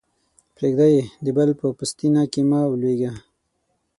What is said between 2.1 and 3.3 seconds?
کې مه لویېږه.